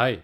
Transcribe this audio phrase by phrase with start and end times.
[0.00, 0.22] Hi.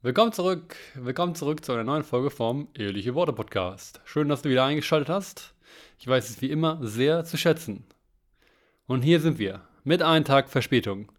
[0.00, 0.76] Willkommen zurück.
[0.94, 4.00] Willkommen zurück zu einer neuen Folge vom Ehrliche Worte Podcast.
[4.04, 5.54] Schön, dass du wieder eingeschaltet hast.
[5.98, 7.84] Ich weiß es wie immer sehr zu schätzen.
[8.86, 11.10] Und hier sind wir mit einem Tag Verspätung.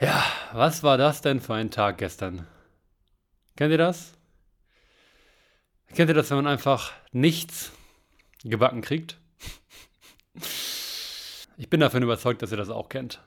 [0.00, 0.24] Ja,
[0.54, 2.46] was war das denn für ein Tag gestern?
[3.54, 4.14] Kennt ihr das?
[5.94, 7.70] Kennt ihr das, wenn man einfach nichts
[8.44, 9.18] gebacken kriegt?
[11.58, 13.20] Ich bin davon überzeugt, dass ihr das auch kennt.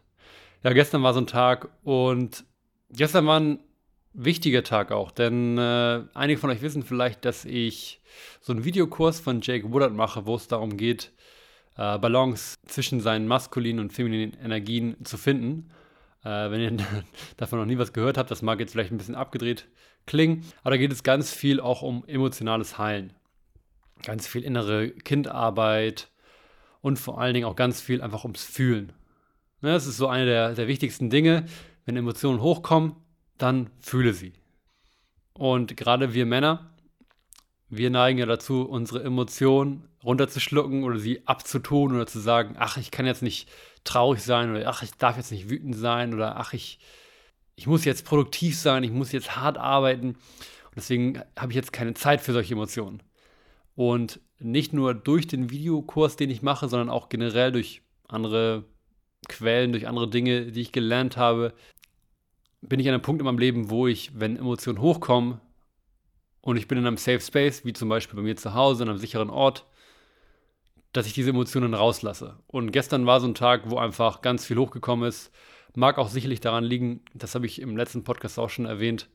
[0.64, 2.44] Ja, gestern war so ein Tag und
[2.94, 3.60] gestern war ein
[4.14, 8.02] wichtiger Tag auch, denn äh, einige von euch wissen vielleicht, dass ich
[8.42, 11.12] so einen Videokurs von Jake Woodard mache, wo es darum geht,
[11.78, 15.70] äh, Balance zwischen seinen maskulinen und femininen Energien zu finden.
[16.24, 16.86] Äh, wenn ihr
[17.38, 19.68] davon noch nie was gehört habt, das mag jetzt vielleicht ein bisschen abgedreht
[20.06, 23.14] klingen, aber da geht es ganz viel auch um emotionales Heilen.
[24.04, 26.10] Ganz viel innere Kindarbeit
[26.82, 28.94] und vor allen Dingen auch ganz viel einfach ums Fühlen.
[29.62, 31.46] Ne, das ist so eine der, der wichtigsten Dinge.
[31.86, 32.96] Wenn Emotionen hochkommen,
[33.38, 34.34] dann fühle sie.
[35.34, 36.72] Und gerade wir Männer,
[37.70, 42.92] wir neigen ja dazu, unsere Emotionen runterzuschlucken oder sie abzutun oder zu sagen, ach, ich
[42.92, 43.50] kann jetzt nicht
[43.84, 46.80] traurig sein oder ach, ich darf jetzt nicht wütend sein oder ach, ich,
[47.56, 51.74] ich muss jetzt produktiv sein, ich muss jetzt hart arbeiten und deswegen habe ich jetzt
[51.74, 53.02] keine Zeit für solche Emotionen.
[53.76, 58.66] Und nicht nur durch den Videokurs, den ich mache, sondern auch generell durch andere
[59.28, 61.54] Quellen, durch andere Dinge, die ich gelernt habe,
[62.62, 65.42] bin ich an einem Punkt in meinem Leben, wo ich, wenn Emotionen hochkommen
[66.42, 68.90] und ich bin in einem Safe Space, wie zum Beispiel bei mir zu Hause, in
[68.90, 69.66] einem sicheren Ort,
[70.94, 72.38] dass ich diese Emotionen rauslasse.
[72.48, 75.32] Und gestern war so ein Tag, wo einfach ganz viel hochgekommen ist.
[75.74, 79.08] Mag auch sicherlich daran liegen, das habe ich im letzten Podcast auch schon erwähnt.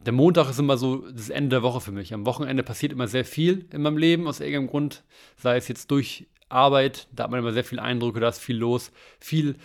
[0.00, 2.14] Der Montag ist immer so das Ende der Woche für mich.
[2.14, 5.04] Am Wochenende passiert immer sehr viel in meinem Leben aus irgendeinem Grund,
[5.36, 8.56] sei es jetzt durch Arbeit, da hat man immer sehr viel Eindrücke, da ist viel
[8.56, 9.56] los, viel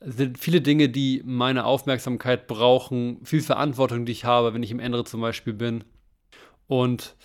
[0.00, 4.80] sind viele Dinge, die meine Aufmerksamkeit brauchen, viel Verantwortung, die ich habe, wenn ich im
[4.80, 5.84] Ende zum Beispiel bin.
[6.66, 7.16] Und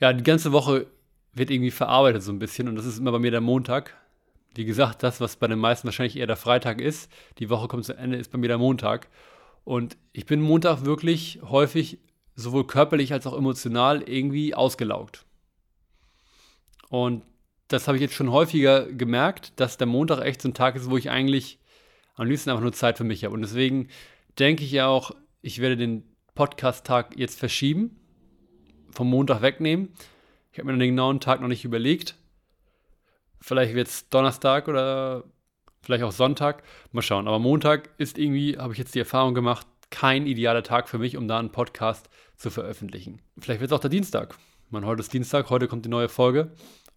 [0.00, 0.86] ja, die ganze Woche
[1.32, 3.94] wird irgendwie verarbeitet so ein bisschen und das ist immer bei mir der Montag.
[4.54, 7.84] Wie gesagt, das, was bei den meisten wahrscheinlich eher der Freitag ist, die Woche kommt
[7.84, 9.08] zu Ende, ist bei mir der Montag.
[9.64, 11.98] Und ich bin Montag wirklich häufig
[12.34, 15.26] sowohl körperlich als auch emotional irgendwie ausgelaugt.
[16.88, 17.22] Und
[17.68, 20.88] das habe ich jetzt schon häufiger gemerkt, dass der Montag echt so ein Tag ist,
[20.88, 21.57] wo ich eigentlich
[22.18, 23.34] am liebsten einfach nur Zeit für mich habe.
[23.34, 23.88] Und deswegen
[24.38, 27.96] denke ich ja auch, ich werde den Podcast-Tag jetzt verschieben,
[28.90, 29.88] vom Montag wegnehmen.
[30.52, 32.16] Ich habe mir den genauen Tag noch nicht überlegt.
[33.40, 35.24] Vielleicht wird es Donnerstag oder
[35.80, 36.64] vielleicht auch Sonntag.
[36.92, 37.28] Mal schauen.
[37.28, 41.16] Aber Montag ist irgendwie, habe ich jetzt die Erfahrung gemacht, kein idealer Tag für mich,
[41.16, 43.22] um da einen Podcast zu veröffentlichen.
[43.38, 44.36] Vielleicht wird es auch der Dienstag.
[44.70, 46.50] Man, heute ist Dienstag, heute kommt die neue Folge.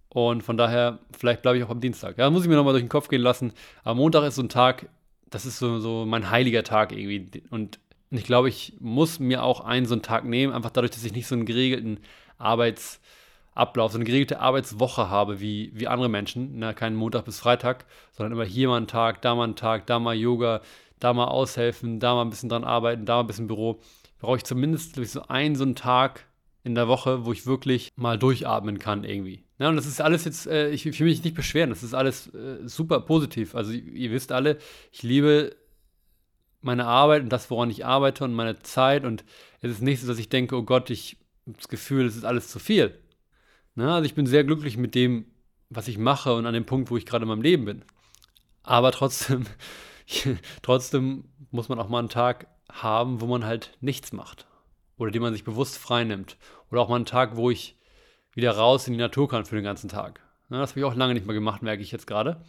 [0.09, 2.17] Und von daher, vielleicht bleibe ich auch am Dienstag.
[2.17, 3.53] Ja, muss ich mir nochmal durch den Kopf gehen lassen.
[3.83, 4.89] Aber Montag ist so ein Tag,
[5.31, 7.41] das ist so, so mein heiliger Tag irgendwie.
[7.49, 7.79] Und
[8.11, 11.13] ich glaube, ich muss mir auch einen so einen Tag nehmen, einfach dadurch, dass ich
[11.13, 11.99] nicht so einen geregelten
[12.37, 16.59] Arbeitsablauf, so eine geregelte Arbeitswoche habe wie, wie andere Menschen.
[16.59, 19.87] Na, keinen Montag bis Freitag, sondern immer hier mal einen Tag, da mal einen Tag,
[19.87, 20.61] da mal Yoga,
[20.99, 23.79] da mal aushelfen, da mal ein bisschen dran arbeiten, da mal ein bisschen Büro.
[24.19, 26.25] Brauche ich zumindest so einen so einen Tag
[26.63, 29.43] in der Woche, wo ich wirklich mal durchatmen kann irgendwie.
[29.57, 32.33] Ja, und das ist alles jetzt, äh, ich, will mich nicht beschweren, das ist alles
[32.33, 33.55] äh, super positiv.
[33.55, 34.57] Also ihr wisst alle,
[34.91, 35.55] ich liebe
[36.61, 39.23] meine Arbeit und das, woran ich arbeite und meine Zeit und
[39.61, 41.17] es ist nicht so, dass ich denke, oh Gott, ich
[41.47, 42.97] habe das Gefühl, es ist alles zu viel.
[43.75, 45.25] Na, also ich bin sehr glücklich mit dem,
[45.69, 47.83] was ich mache und an dem Punkt, wo ich gerade in meinem Leben bin.
[48.63, 49.45] Aber trotzdem,
[50.61, 54.45] trotzdem muss man auch mal einen Tag haben, wo man halt nichts macht.
[55.01, 56.37] Oder den man sich bewusst freinimmt.
[56.69, 57.75] Oder auch mal einen Tag, wo ich
[58.35, 60.19] wieder raus in die Natur kann für den ganzen Tag.
[60.51, 62.39] Ja, das habe ich auch lange nicht mehr gemacht, merke ich jetzt gerade.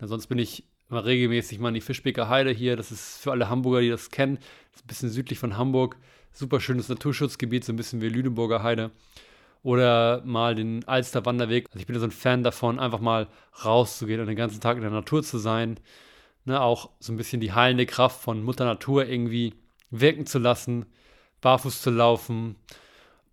[0.00, 2.74] Sonst bin ich immer regelmäßig mal in die Fischbeker Heide hier.
[2.74, 4.38] Das ist für alle Hamburger, die das kennen,
[4.72, 5.98] das ist ein bisschen südlich von Hamburg.
[6.32, 8.90] Super schönes Naturschutzgebiet, so ein bisschen wie Lüneburger Heide.
[9.62, 11.66] Oder mal den Alster Wanderweg.
[11.68, 13.28] Also ich bin so ein Fan davon, einfach mal
[13.64, 15.78] rauszugehen und den ganzen Tag in der Natur zu sein.
[16.44, 19.54] Ne, auch so ein bisschen die heilende Kraft von Mutter Natur irgendwie
[19.92, 20.86] wirken zu lassen,
[21.40, 22.56] barfuß zu laufen.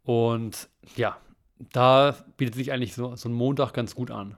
[0.03, 1.17] Und ja,
[1.59, 4.37] da bietet sich eigentlich so, so ein Montag ganz gut an.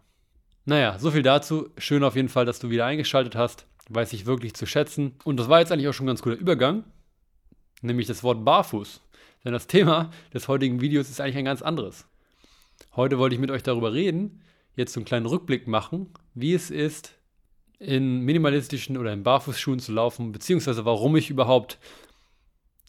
[0.65, 1.69] Naja, so viel dazu.
[1.77, 3.65] Schön auf jeden Fall, dass du wieder eingeschaltet hast.
[3.89, 5.15] Weiß ich wirklich zu schätzen.
[5.23, 6.83] Und das war jetzt eigentlich auch schon ein ganz guter Übergang,
[7.81, 9.01] nämlich das Wort barfuß.
[9.43, 12.05] Denn das Thema des heutigen Videos ist eigentlich ein ganz anderes.
[12.95, 14.41] Heute wollte ich mit euch darüber reden,
[14.75, 17.13] jetzt so einen kleinen Rückblick machen, wie es ist,
[17.79, 21.79] in minimalistischen oder in Barfußschuhen zu laufen, beziehungsweise warum ich überhaupt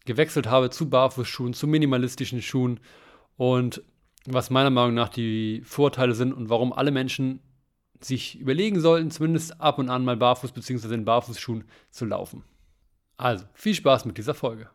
[0.05, 2.79] gewechselt habe zu Barfußschuhen, zu minimalistischen Schuhen
[3.37, 3.83] und
[4.25, 7.41] was meiner Meinung nach die Vorteile sind und warum alle Menschen
[7.99, 10.93] sich überlegen sollten, zumindest ab und an mal barfuß bzw.
[10.93, 12.43] in Barfußschuhen zu laufen.
[13.17, 14.69] Also, viel Spaß mit dieser Folge.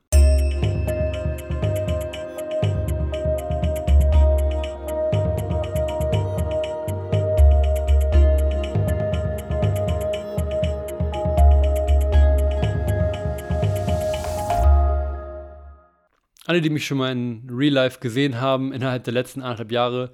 [16.47, 20.13] Alle, die mich schon mal in Real Life gesehen haben innerhalb der letzten anderthalb Jahre,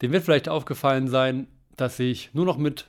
[0.00, 1.46] denen wird vielleicht aufgefallen sein,
[1.76, 2.86] dass ich nur noch mit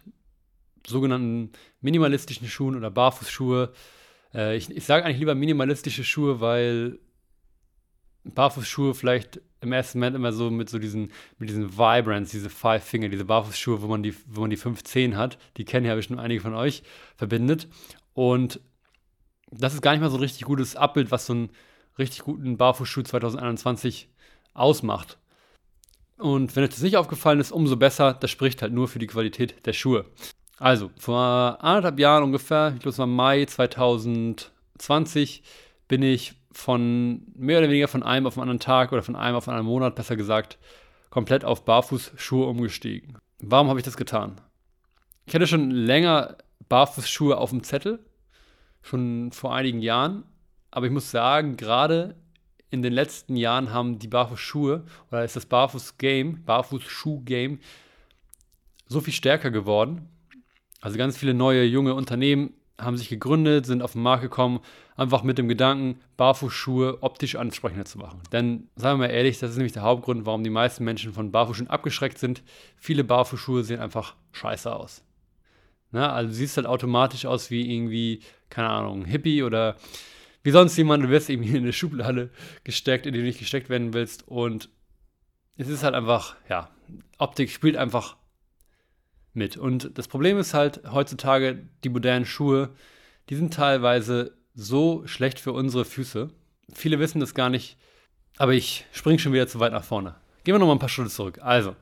[0.88, 1.52] sogenannten
[1.82, 3.74] minimalistischen Schuhen oder Barfußschuhe,
[4.34, 7.00] äh, ich, ich sage eigentlich lieber minimalistische Schuhe, weil
[8.24, 12.84] Barfußschuhe vielleicht im ersten Moment immer so mit so diesen, mit diesen Vibrants, diese Five
[12.84, 15.96] Finger, diese Barfußschuhe, wo man die, wo man die fünf Zehen hat, die kennen ja
[15.96, 16.84] bestimmt einige von euch,
[17.18, 17.68] verbindet.
[18.14, 18.60] Und
[19.52, 21.50] das ist gar nicht mal so ein richtig gutes Abbild, was so ein
[21.98, 24.10] richtig guten Barfußschuh 2021
[24.54, 25.18] ausmacht.
[26.18, 28.14] Und wenn euch das nicht aufgefallen ist, umso besser.
[28.14, 30.06] Das spricht halt nur für die Qualität der Schuhe.
[30.58, 35.44] Also, vor anderthalb Jahren ungefähr, ich glaube es war Mai 2020,
[35.88, 39.36] bin ich von mehr oder weniger von einem auf den anderen Tag oder von einem
[39.36, 40.58] auf einen anderen Monat, besser gesagt,
[41.10, 43.18] komplett auf Barfußschuhe umgestiegen.
[43.40, 44.40] Warum habe ich das getan?
[45.26, 46.38] Ich hatte schon länger
[46.70, 48.00] Barfußschuhe auf dem Zettel,
[48.82, 50.24] schon vor einigen Jahren,
[50.76, 52.16] aber ich muss sagen, gerade
[52.70, 57.60] in den letzten Jahren haben die Barfußschuhe oder ist das Barfuß-Game, Barfußschuh-Game
[58.86, 60.10] so viel stärker geworden.
[60.82, 64.60] Also ganz viele neue junge Unternehmen haben sich gegründet, sind auf den Markt gekommen,
[64.98, 68.20] einfach mit dem Gedanken, Barfußschuhe optisch ansprechender zu machen.
[68.34, 71.32] Denn, sagen wir mal ehrlich, das ist nämlich der Hauptgrund, warum die meisten Menschen von
[71.32, 72.44] Barfußschuhen abgeschreckt sind.
[72.76, 75.06] Viele Barfußschuhe sehen einfach scheiße aus.
[75.92, 78.20] Na, also du siehst halt automatisch aus wie irgendwie,
[78.50, 79.78] keine Ahnung, Hippie oder
[80.46, 82.30] wie sonst jemand, du wirst irgendwie in eine Schublade
[82.64, 84.28] gesteckt, in die du nicht gesteckt werden willst.
[84.28, 84.70] Und
[85.58, 86.70] es ist halt einfach, ja,
[87.18, 88.16] Optik spielt einfach
[89.34, 89.58] mit.
[89.58, 92.76] Und das Problem ist halt heutzutage, die modernen Schuhe,
[93.32, 96.30] die sind teilweise so schlecht für unsere Füße.
[96.72, 97.76] Viele wissen das gar nicht,
[98.38, 100.14] aber ich springe schon wieder zu weit nach vorne.
[100.44, 101.40] Gehen wir nochmal ein paar Schritte zurück.
[101.42, 101.76] Also,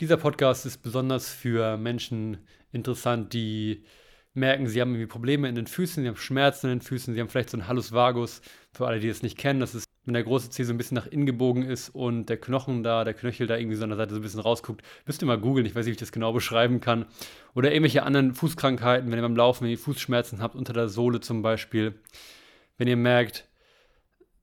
[0.00, 3.82] dieser Podcast ist besonders für Menschen interessant, die
[4.38, 7.20] merken, sie haben irgendwie Probleme in den Füßen, sie haben Schmerzen in den Füßen, sie
[7.20, 8.40] haben vielleicht so einen Hallus vagus.
[8.72, 10.94] Für alle, die es nicht kennen, das ist, wenn der große Zeh so ein bisschen
[10.94, 13.96] nach innen gebogen ist und der Knochen da, der Knöchel da irgendwie so an der
[13.96, 14.82] Seite so ein bisschen rausguckt.
[15.06, 17.06] Müsst ihr mal googeln, ich weiß nicht, wie ich das genau beschreiben kann.
[17.54, 21.20] Oder irgendwelche anderen Fußkrankheiten, wenn ihr beim Laufen, wenn ihr Fußschmerzen habt, unter der Sohle
[21.20, 21.94] zum Beispiel.
[22.78, 23.48] Wenn ihr merkt,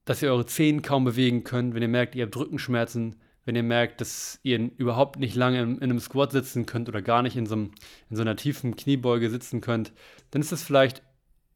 [0.03, 3.15] dass ihr eure Zehen kaum bewegen könnt, wenn ihr merkt, ihr habt Rückenschmerzen,
[3.45, 7.01] wenn ihr merkt, dass ihr überhaupt nicht lange in, in, einem Squat sitzen könnt oder
[7.01, 7.71] gar nicht in so, einem,
[8.09, 9.93] in so einer tiefen Kniebeuge sitzen könnt,
[10.31, 11.03] dann ist das vielleicht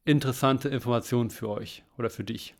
[0.04, 2.54] interessante Information für euch oder für dich.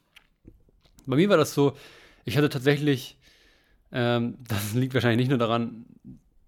[1.06, 1.76] Bei mir war das so,
[2.24, 3.16] ich hatte tatsächlich,
[3.92, 5.86] ähm, das liegt wahrscheinlich nicht nur daran,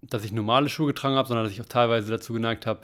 [0.01, 2.81] dass ich normale Schuhe getragen habe, sondern dass ich auch teilweise dazu geneigt habe,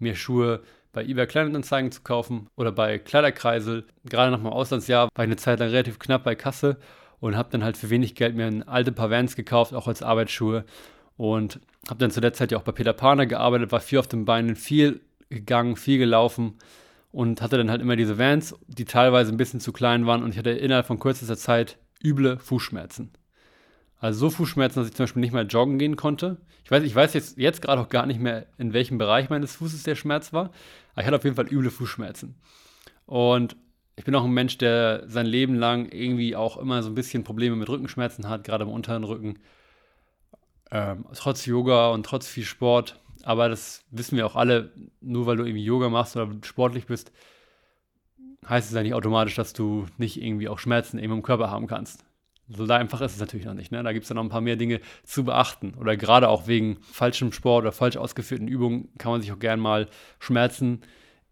[0.00, 0.62] mir Schuhe
[0.92, 3.84] bei eBay Kleinanzeigen zu kaufen oder bei Kleiderkreisel.
[4.04, 6.78] Gerade nach meinem Auslandsjahr war ich eine Zeit lang relativ knapp bei Kasse
[7.22, 10.02] und habe dann halt für wenig Geld mir ein alte Paar Vans gekauft, auch als
[10.02, 10.64] Arbeitsschuhe
[11.16, 14.08] und habe dann zu der Zeit ja auch bei Peter Paner gearbeitet, war viel auf
[14.08, 16.54] den Beinen, viel gegangen, viel gelaufen
[17.12, 20.32] und hatte dann halt immer diese Vans, die teilweise ein bisschen zu klein waren und
[20.32, 23.12] ich hatte innerhalb von kürzester Zeit üble Fußschmerzen.
[24.00, 26.38] Also so Fußschmerzen, dass ich zum Beispiel nicht mehr joggen gehen konnte.
[26.64, 29.54] Ich weiß, ich weiß jetzt, jetzt gerade auch gar nicht mehr, in welchem Bereich meines
[29.54, 30.50] Fußes der Schmerz war,
[30.92, 32.34] aber ich hatte auf jeden Fall üble Fußschmerzen.
[33.06, 33.54] Und
[33.96, 37.24] ich bin auch ein Mensch, der sein Leben lang irgendwie auch immer so ein bisschen
[37.24, 39.38] Probleme mit Rückenschmerzen hat, gerade im unteren Rücken.
[40.70, 42.98] Ähm, trotz Yoga und trotz viel Sport.
[43.22, 47.12] Aber das wissen wir auch alle, nur weil du irgendwie Yoga machst oder sportlich bist,
[48.48, 51.66] heißt es ja nicht automatisch, dass du nicht irgendwie auch Schmerzen eben im Körper haben
[51.66, 52.04] kannst.
[52.48, 53.70] So da einfach ist es natürlich noch nicht.
[53.70, 53.82] Ne?
[53.82, 55.74] Da gibt es ja noch ein paar mehr Dinge zu beachten.
[55.78, 59.60] Oder gerade auch wegen falschem Sport oder falsch ausgeführten Übungen kann man sich auch gern
[59.60, 59.88] mal
[60.18, 60.82] Schmerzen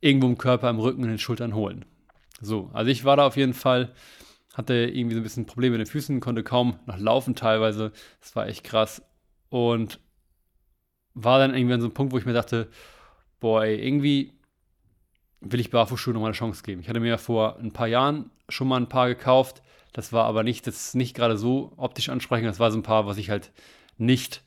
[0.01, 1.85] irgendwo im Körper, im Rücken, in den Schultern holen.
[2.41, 3.93] So, also ich war da auf jeden Fall,
[4.55, 7.93] hatte irgendwie so ein bisschen Probleme mit den Füßen, konnte kaum noch laufen teilweise.
[8.21, 9.03] Das war echt krass.
[9.51, 10.01] Und
[11.15, 12.69] war dann irgendwie an so einem Punkt, wo ich mir dachte,
[13.41, 14.35] boah, ey, irgendwie
[15.41, 16.81] will ich Barfußschuhe nochmal eine Chance geben.
[16.81, 19.63] Ich hatte mir ja vor ein paar Jahren schon mal ein paar gekauft.
[19.93, 22.49] Das war aber nicht, das ist nicht gerade so optisch ansprechend.
[22.49, 23.51] Das war so ein paar, was ich halt
[23.97, 24.43] nicht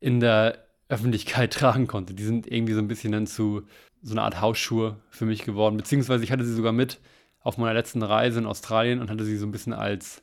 [0.00, 2.14] in der Öffentlichkeit tragen konnte.
[2.14, 3.62] Die sind irgendwie so ein bisschen dann zu
[4.02, 5.76] so eine Art Hausschuhe für mich geworden.
[5.76, 7.00] Beziehungsweise ich hatte sie sogar mit
[7.40, 10.22] auf meiner letzten Reise in Australien und hatte sie so ein bisschen als,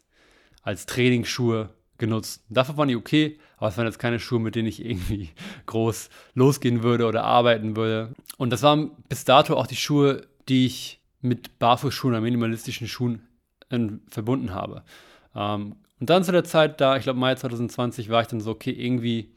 [0.62, 2.43] als Trainingsschuhe genutzt.
[2.50, 5.29] Dafür waren die okay, aber es waren jetzt keine Schuhe, mit denen ich irgendwie
[5.65, 8.13] groß losgehen würde oder arbeiten würde.
[8.38, 13.27] Und das waren bis dato auch die Schuhe, die ich mit Barfußschuhen oder minimalistischen Schuhen
[13.69, 14.83] in, verbunden habe.
[15.36, 18.51] Ähm, und dann zu der Zeit, da, ich glaube Mai 2020, war ich dann so,
[18.51, 19.33] okay, irgendwie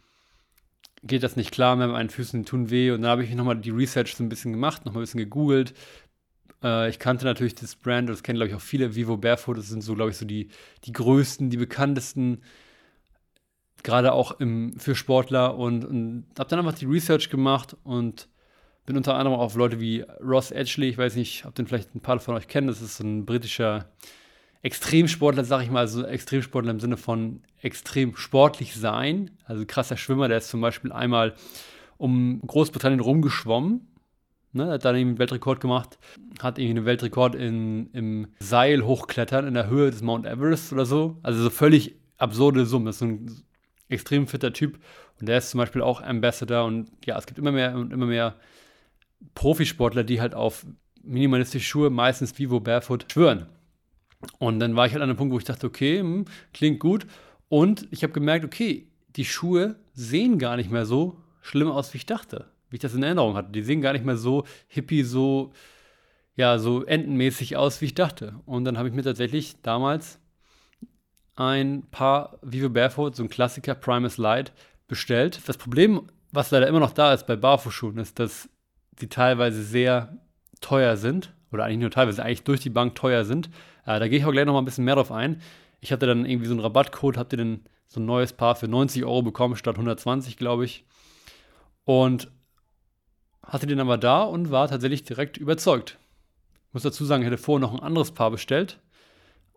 [1.02, 2.90] geht das nicht klar, mit meinen Füßen tun weh.
[2.90, 5.74] Und dann habe ich nochmal die Research so ein bisschen gemacht, nochmal ein bisschen gegoogelt,
[6.62, 8.94] Äh, ich kannte natürlich das Brand, das kennen, glaube ich, auch viele.
[8.94, 10.48] Vivo Barefoot, das sind so, glaube ich, so die,
[10.84, 12.42] die größten, die bekanntesten,
[13.82, 15.56] gerade auch im, für Sportler.
[15.56, 18.28] Und, und habe dann einfach die Research gemacht und
[18.86, 22.00] bin unter anderem auf Leute wie Ross Edgley, ich weiß nicht, ob den vielleicht ein
[22.00, 23.90] paar von euch kennen, das ist ein britischer
[24.62, 29.30] Extremsportler, sag ich mal, also Extremsportler im Sinne von extrem sportlich sein.
[29.44, 31.34] Also krasser Schwimmer, der ist zum Beispiel einmal
[31.96, 33.88] um Großbritannien rumgeschwommen.
[34.54, 35.98] Ne, hat dann einen Weltrekord gemacht,
[36.42, 40.84] hat irgendwie einen Weltrekord in, im Seil hochklettern in der Höhe des Mount Everest oder
[40.84, 41.16] so.
[41.22, 42.86] Also so völlig absurde Summe.
[42.86, 43.42] Das ist ein
[43.88, 44.78] extrem fitter Typ
[45.18, 48.04] und der ist zum Beispiel auch Ambassador und ja, es gibt immer mehr und immer
[48.04, 48.36] mehr
[49.34, 50.66] Profisportler, die halt auf
[51.02, 53.46] minimalistische Schuhe, meistens Vivo Barefoot, schwören.
[54.38, 57.06] Und dann war ich halt an einem Punkt, wo ich dachte, okay, hm, klingt gut.
[57.48, 58.86] Und ich habe gemerkt, okay,
[59.16, 62.94] die Schuhe sehen gar nicht mehr so schlimm aus, wie ich dachte, wie ich das
[62.94, 63.52] in Erinnerung hatte.
[63.52, 65.52] Die sehen gar nicht mehr so hippie, so,
[66.36, 68.36] ja, so entenmäßig aus, wie ich dachte.
[68.46, 70.18] Und dann habe ich mir tatsächlich damals
[71.34, 74.52] ein paar Vivo Barefoot, so ein Klassiker Primus Light,
[74.86, 75.40] bestellt.
[75.46, 76.02] Das Problem,
[76.32, 78.48] was leider immer noch da ist bei Barfußschuhen, ist, dass
[79.00, 80.18] die teilweise sehr
[80.60, 81.32] teuer sind.
[81.50, 83.50] Oder eigentlich nur teilweise, eigentlich durch die Bank teuer sind.
[83.86, 85.40] Äh, da gehe ich auch gleich noch mal ein bisschen mehr drauf ein.
[85.80, 88.68] Ich hatte dann irgendwie so einen Rabattcode, habt ihr dann so ein neues Paar für
[88.68, 90.84] 90 Euro bekommen, statt 120, glaube ich.
[91.84, 92.30] Und
[93.42, 95.98] hatte den aber da und war tatsächlich direkt überzeugt.
[96.68, 98.78] Ich muss dazu sagen, ich hätte vorher noch ein anderes Paar bestellt,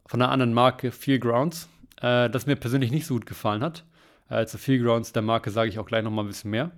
[0.08, 1.70] von einer anderen Marke, Feel Grounds,
[2.02, 3.86] äh, das mir persönlich nicht so gut gefallen hat.
[4.30, 6.72] Äh, zu Feel Grounds, der Marke, sage ich auch gleich noch mal ein bisschen mehr.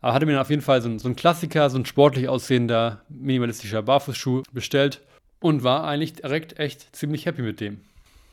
[0.00, 2.28] Aber hatte mir dann auf jeden Fall so ein, so ein Klassiker, so ein sportlich
[2.28, 5.02] aussehender, minimalistischer Barfußschuh bestellt
[5.42, 7.80] und war eigentlich direkt echt ziemlich happy mit dem.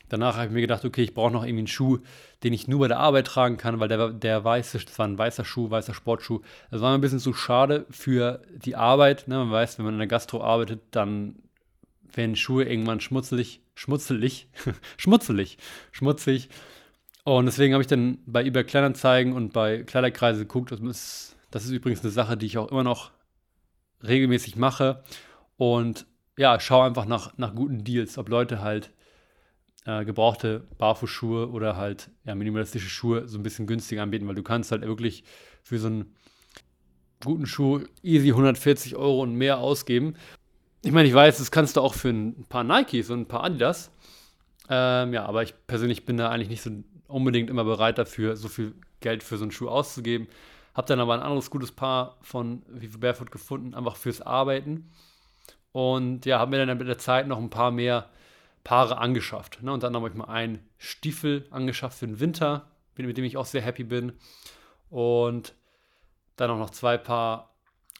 [0.09, 1.99] Danach habe ich mir gedacht, okay, ich brauche noch irgendwie einen Schuh,
[2.43, 5.17] den ich nur bei der Arbeit tragen kann, weil der, der weiße, das war ein
[5.17, 6.41] weißer Schuh, weißer Sportschuh.
[6.71, 9.27] Das war mir ein bisschen zu schade für die Arbeit.
[9.27, 9.35] Ne?
[9.35, 11.35] Man weiß, wenn man in der Gastro arbeitet, dann
[12.11, 14.47] werden Schuhe irgendwann schmutzelig, schmutzelig,
[14.97, 15.57] schmutzelig,
[15.91, 16.49] schmutzig.
[17.23, 20.71] Und deswegen habe ich dann bei eBay Kleinanzeigen und bei Kleiderkreise geguckt.
[20.71, 23.11] Das ist, das ist übrigens eine Sache, die ich auch immer noch
[24.03, 25.03] regelmäßig mache.
[25.57, 26.07] Und
[26.39, 28.91] ja, schau einfach nach, nach guten Deals, ob Leute halt
[29.85, 34.41] äh, gebrauchte Barfußschuhe oder halt ja, minimalistische Schuhe so ein bisschen günstiger anbieten, weil du
[34.41, 35.25] kannst halt wirklich
[35.63, 36.15] für so einen
[37.21, 40.15] guten Schuh easy 140 Euro und mehr ausgeben.
[40.81, 43.43] Ich meine, ich weiß, das kannst du auch für ein paar Nikes und ein paar
[43.43, 43.91] Adidas.
[44.69, 46.71] Ähm, ja, aber ich persönlich bin da eigentlich nicht so
[47.09, 50.29] unbedingt immer bereit dafür, so viel Geld für so einen Schuh auszugeben.
[50.73, 54.89] Hab dann aber ein anderes gutes Paar von Vivo Barefoot gefunden, einfach fürs Arbeiten.
[55.71, 58.09] Und ja, habe mir dann mit der Zeit noch ein paar mehr
[58.63, 59.61] Paare angeschafft.
[59.61, 59.71] Ne?
[59.71, 63.45] Und dann habe ich mal einen Stiefel angeschafft für den Winter, mit dem ich auch
[63.45, 64.13] sehr happy bin.
[64.89, 65.53] Und
[66.35, 67.53] dann auch noch zwei Paar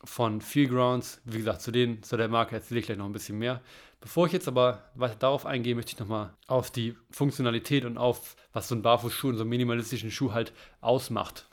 [0.04, 1.22] von Feelgrounds.
[1.26, 3.62] Wie gesagt, zu denen, zu der Marke erzähle ich gleich noch ein bisschen mehr.
[4.02, 8.38] Bevor ich jetzt aber weiter darauf eingehe, möchte ich nochmal auf die Funktionalität und auf,
[8.54, 11.48] was so ein Barfußschuh und so einen minimalistischen Schuh halt ausmacht,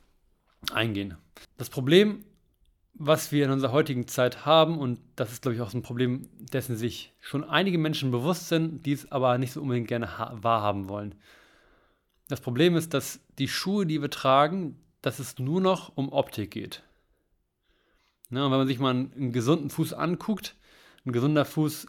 [0.73, 1.16] eingehen.
[1.56, 2.25] Das Problem
[2.98, 5.82] was wir in unserer heutigen Zeit haben, und das ist, glaube ich, auch so ein
[5.82, 10.08] Problem, dessen sich schon einige Menschen bewusst sind, die es aber nicht so unbedingt gerne
[10.32, 11.14] wahrhaben wollen.
[12.28, 16.50] Das Problem ist, dass die Schuhe, die wir tragen, dass es nur noch um Optik
[16.50, 16.82] geht.
[18.30, 20.56] Ne, und wenn man sich mal einen, einen gesunden Fuß anguckt,
[21.04, 21.86] ein gesunder Fuß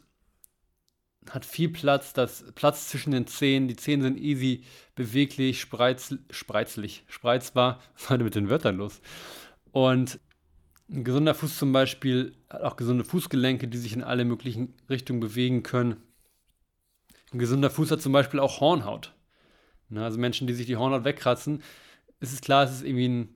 [1.30, 4.64] hat viel Platz, das Platz zwischen den Zehen, die Zehen sind easy,
[4.96, 7.80] beweglich, spreiz, spreizlich, spreizbar.
[7.94, 9.02] Was ist heute mit den Wörtern los?
[9.72, 10.20] Und
[10.90, 15.20] ein gesunder Fuß zum Beispiel hat auch gesunde Fußgelenke, die sich in alle möglichen Richtungen
[15.20, 15.98] bewegen können.
[17.34, 19.14] Ein gesunder Fuß hat zum Beispiel auch Hornhaut.
[19.94, 21.62] also Menschen, die sich die Hornhaut wegkratzen,
[22.20, 23.36] ist es klar, es ist irgendwie ein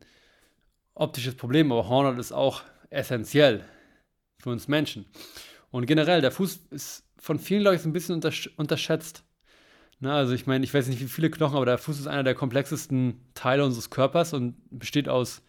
[0.94, 3.66] optisches Problem, aber Hornhaut ist auch essentiell
[4.40, 5.06] für uns Menschen.
[5.72, 8.22] Und generell, der Fuß ist von vielen, so ein bisschen
[8.58, 9.24] unterschätzt.
[10.00, 12.24] Na, also ich meine, ich weiß nicht, wie viele Knochen, aber der Fuß ist einer
[12.24, 15.44] der komplexesten Teile unseres Körpers und besteht aus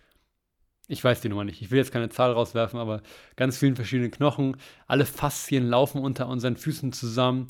[0.88, 3.02] ich weiß die Nummer nicht, ich will jetzt keine Zahl rauswerfen, aber
[3.36, 4.56] ganz vielen verschiedenen Knochen.
[4.86, 7.48] Alle Faszien laufen unter unseren Füßen zusammen.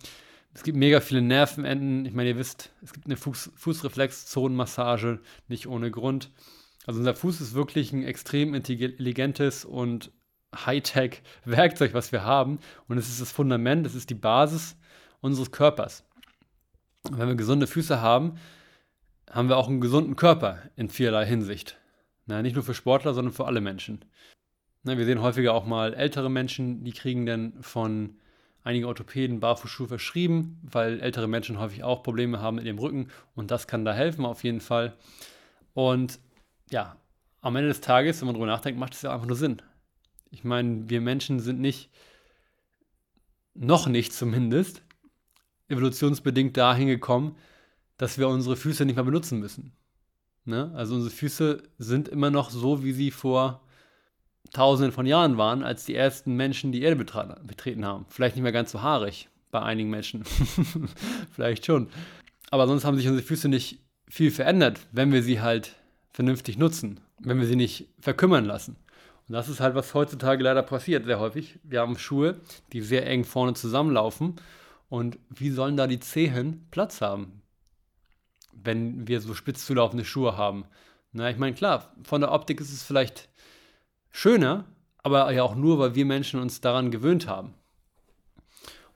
[0.55, 2.05] Es gibt mega viele Nervenenden.
[2.05, 6.31] Ich meine, ihr wisst, es gibt eine Fuß Fußreflexzonenmassage, nicht ohne Grund.
[6.87, 10.13] Also unser Fuß ist wirklich ein extrem intelligentes und
[10.55, 12.59] Hightech-Werkzeug, was wir haben.
[12.87, 14.77] Und es ist das Fundament, es ist die Basis
[15.21, 16.05] unseres Körpers.
[17.05, 18.35] Und wenn wir gesunde Füße haben,
[19.31, 21.79] haben wir auch einen gesunden Körper in vielerlei Hinsicht.
[22.27, 24.05] Na, nicht nur für Sportler, sondern für alle Menschen.
[24.85, 28.17] Na, wir sehen häufiger auch mal ältere Menschen, die kriegen dann von
[28.65, 33.51] einigen Orthopäden Barfußschuhe verschrieben, weil ältere Menschen häufig auch Probleme haben mit ihrem Rücken und
[33.51, 34.95] das kann da helfen auf jeden Fall.
[35.75, 36.21] Und
[36.71, 36.97] ja,
[37.41, 39.61] am Ende des Tages, wenn man darüber nachdenkt, macht es ja einfach nur Sinn.
[40.31, 41.91] Ich meine, wir Menschen sind nicht
[43.55, 44.83] noch nicht zumindest,
[45.69, 47.37] evolutionsbedingt dahin gekommen,
[47.99, 49.73] dass wir unsere Füße nicht mehr benutzen müssen.
[50.45, 50.73] Ne?
[50.75, 53.63] Also unsere Füße sind immer noch so, wie sie vor
[54.53, 58.07] tausenden von Jahren waren, als die ersten Menschen die Erde betreten haben.
[58.09, 60.25] Vielleicht nicht mehr ganz so haarig bei einigen Menschen.
[61.33, 61.89] Vielleicht schon.
[62.51, 65.77] Aber sonst haben sich unsere Füße nicht viel verändert, wenn wir sie halt
[66.13, 68.77] vernünftig nutzen, wenn wir sie nicht verkümmern lassen.
[69.29, 71.59] Und das ist halt, was heutzutage leider passiert, sehr häufig.
[71.63, 72.41] Wir haben Schuhe,
[72.73, 74.37] die sehr eng vorne zusammenlaufen.
[74.89, 77.42] Und wie sollen da die Zehen Platz haben,
[78.65, 80.65] wenn wir so spitz zulaufende Schuhe haben?
[81.13, 83.29] Na, ich meine, klar, von der Optik ist es vielleicht
[84.11, 84.65] schöner,
[85.03, 87.55] aber ja auch nur, weil wir Menschen uns daran gewöhnt haben.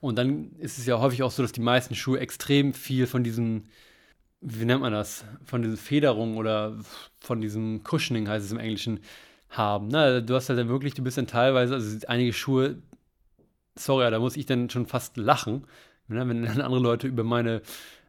[0.00, 3.25] Und dann ist es ja häufig auch so, dass die meisten Schuhe extrem viel von
[3.25, 3.64] diesem,
[4.40, 6.76] wie nennt man das, von diesen Federungen oder
[7.20, 9.00] von diesem Cushioning heißt es im Englischen,
[9.49, 9.88] haben.
[9.88, 12.76] Na, du hast halt dann wirklich, du bist dann teilweise, also einige Schuhe,
[13.75, 15.66] sorry, da muss ich dann schon fast lachen.
[16.08, 17.62] Wenn dann andere Leute über meine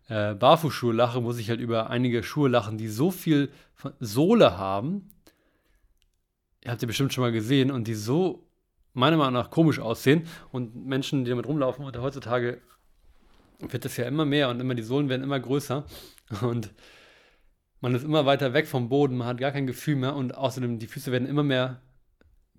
[0.07, 3.51] äh, Barfußschuhe lachen, muss ich halt über einige Schuhe lachen, die so viel
[3.99, 5.09] Sohle haben,
[6.63, 8.47] ihr habt ihr bestimmt schon mal gesehen, und die so
[8.93, 10.27] meiner Meinung nach komisch aussehen.
[10.51, 12.61] Und Menschen, die damit rumlaufen, und heutzutage
[13.59, 15.85] wird das ja immer mehr und immer die Sohlen werden immer größer.
[16.41, 16.73] Und
[17.79, 20.79] man ist immer weiter weg vom Boden, man hat gar kein Gefühl mehr und außerdem
[20.79, 21.79] die Füße werden immer mehr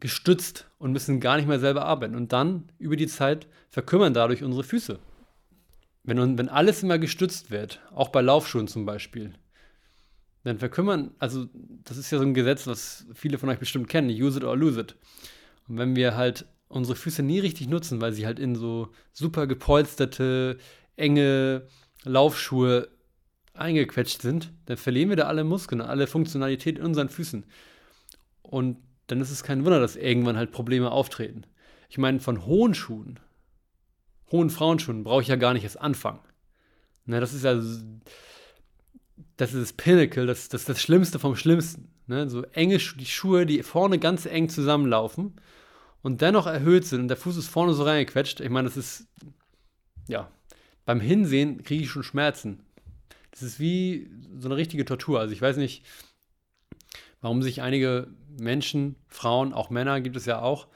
[0.00, 2.14] gestützt und müssen gar nicht mehr selber arbeiten.
[2.14, 4.98] Und dann über die Zeit verkümmern dadurch unsere Füße.
[6.08, 9.34] Wenn, wenn alles immer gestützt wird, auch bei Laufschuhen zum Beispiel,
[10.42, 11.46] dann verkümmern, also
[11.84, 14.56] das ist ja so ein Gesetz, was viele von euch bestimmt kennen, use it or
[14.56, 14.96] lose it.
[15.68, 19.46] Und wenn wir halt unsere Füße nie richtig nutzen, weil sie halt in so super
[19.46, 20.56] gepolsterte,
[20.96, 21.66] enge
[22.04, 22.88] Laufschuhe
[23.52, 27.44] eingequetscht sind, dann verlieren wir da alle Muskeln, alle Funktionalität in unseren Füßen.
[28.40, 31.42] Und dann ist es kein Wunder, dass irgendwann halt Probleme auftreten.
[31.90, 33.20] Ich meine, von hohen Schuhen,
[34.30, 36.20] hohen Frauenschuhen brauche ich ja gar nicht erst anfangen.
[37.06, 37.54] Na, das ist ja
[39.36, 41.90] das ist das Pinnacle, das, das das Schlimmste vom Schlimmsten.
[42.06, 42.28] Ne?
[42.28, 45.40] So enge Schu die Schuhe, die vorne ganz eng zusammenlaufen
[46.02, 48.40] und dennoch erhöht sind und der Fuß ist vorne so reingequetscht.
[48.40, 49.06] Ich meine, das ist,
[50.08, 50.30] ja,
[50.84, 52.60] beim Hinsehen kriege ich schon Schmerzen.
[53.30, 55.20] Das ist wie so eine richtige Tortur.
[55.20, 55.84] Also ich weiß nicht,
[57.20, 60.66] warum sich einige Menschen, Frauen, auch Männer gibt es ja auch,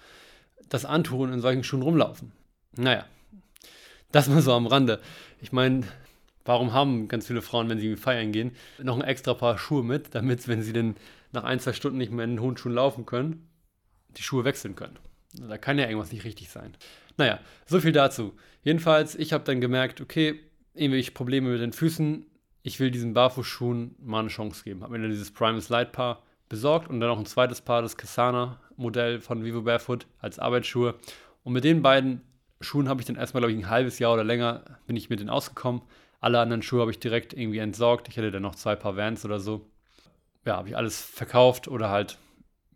[0.69, 2.33] das antun in solchen Schuhen rumlaufen.
[2.77, 3.07] Naja,
[4.13, 5.01] das mal so am Rande.
[5.41, 5.85] Ich meine,
[6.45, 10.15] Warum haben ganz viele Frauen, wenn sie feiern gehen, noch ein extra Paar Schuhe mit,
[10.15, 10.97] damit, wenn sie dann
[11.33, 13.49] nach ein, zwei Stunden nicht mehr in den hohen Schuhen laufen können,
[14.17, 14.99] die Schuhe wechseln können?
[15.35, 16.77] Da kann ja irgendwas nicht richtig sein.
[17.17, 18.35] Naja, so viel dazu.
[18.65, 20.41] Jedenfalls, ich habe dann gemerkt, okay,
[20.75, 22.27] irgendwie ich Probleme mit den Füßen.
[22.63, 24.83] Ich will diesen Barfußschuhen mal eine Chance geben.
[24.83, 27.97] Habe mir dann dieses Primus Light Paar besorgt und dann noch ein zweites Paar, das
[27.97, 30.97] Kasana Modell von Vivo Barefoot als Arbeitsschuhe.
[31.45, 32.21] Und mit den beiden
[32.63, 35.21] Schuhen habe ich dann erstmal, glaube ich, ein halbes Jahr oder länger bin ich mit
[35.21, 35.83] denen ausgekommen.
[36.21, 38.09] Alle anderen Schuhe habe ich direkt irgendwie entsorgt.
[38.09, 39.67] Ich hätte dann noch zwei Paar Vans oder so.
[40.45, 42.19] Ja, habe ich alles verkauft oder halt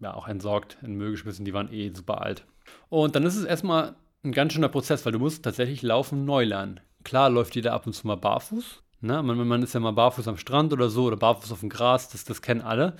[0.00, 1.44] ja, auch entsorgt, in Müll geschmissen.
[1.44, 2.44] Die waren eh super alt.
[2.88, 3.94] Und dann ist es erstmal
[4.24, 6.80] ein ganz schöner Prozess, weil du musst tatsächlich Laufen neu lernen.
[7.04, 8.82] Klar läuft jeder ab und zu mal barfuß.
[9.00, 9.22] Ne?
[9.22, 12.08] Man, man ist ja mal barfuß am Strand oder so oder barfuß auf dem Gras,
[12.08, 12.96] das, das kennen alle.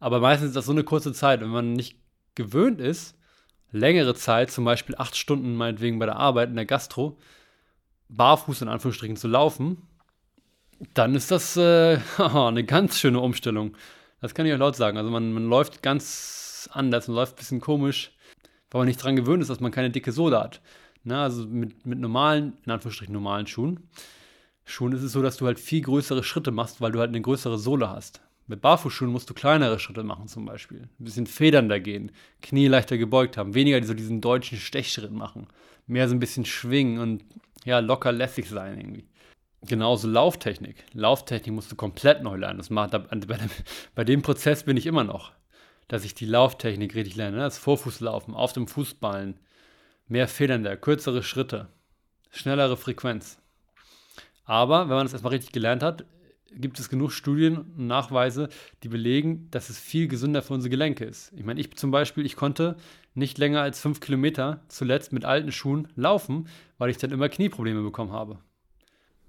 [0.00, 1.40] Aber meistens ist das so eine kurze Zeit.
[1.40, 1.96] Wenn man nicht
[2.34, 3.16] gewöhnt ist,
[3.72, 7.18] längere Zeit, zum Beispiel acht Stunden meinetwegen bei der Arbeit in der Gastro,
[8.08, 9.78] barfuß in Anführungsstrichen zu laufen,
[10.94, 13.76] dann ist das äh, eine ganz schöne Umstellung.
[14.20, 14.98] Das kann ich euch laut sagen.
[14.98, 18.12] Also man, man läuft ganz anders, man läuft ein bisschen komisch,
[18.70, 20.60] weil man nicht daran gewöhnt ist, dass man keine dicke Sohle hat.
[21.04, 23.88] Na, also mit, mit normalen, in Anführungsstrichen normalen Schuhen,
[24.64, 27.20] Schuhen ist es so, dass du halt viel größere Schritte machst, weil du halt eine
[27.20, 28.20] größere Sohle hast.
[28.46, 30.88] Mit Barfußschuhen musst du kleinere Schritte machen zum Beispiel.
[30.98, 35.46] Ein bisschen federnder gehen, Knie leichter gebeugt haben, weniger so diesen deutschen Stechschritt machen.
[35.86, 37.24] Mehr so ein bisschen schwingen und
[37.64, 39.06] ja, locker lässig sein irgendwie.
[39.64, 40.84] Genauso Lauftechnik.
[40.92, 42.58] Lauftechnik musst du komplett neu lernen.
[42.58, 42.90] Das macht,
[43.94, 45.32] bei, dem, Prozess bin ich immer noch,
[45.86, 47.36] dass ich die Lauftechnik richtig lerne.
[47.38, 49.38] Das Vorfußlaufen, auf dem Fußballen,
[50.08, 51.68] mehr federnder, kürzere Schritte,
[52.32, 53.38] schnellere Frequenz.
[54.44, 56.04] Aber wenn man das erstmal richtig gelernt hat,
[56.56, 58.48] gibt es genug Studien und Nachweise,
[58.82, 61.32] die belegen, dass es viel gesünder für unsere Gelenke ist.
[61.36, 62.76] Ich meine, ich zum Beispiel, ich konnte
[63.14, 67.82] nicht länger als fünf Kilometer zuletzt mit alten Schuhen laufen, weil ich dann immer Knieprobleme
[67.82, 68.38] bekommen habe.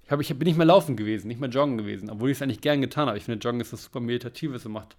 [0.04, 2.42] Ich, hab, ich bin nicht mehr laufen gewesen, nicht mehr joggen gewesen, obwohl ich es
[2.42, 3.16] eigentlich gern getan habe.
[3.16, 4.96] Ich finde, Joggen ist was super Meditatives und macht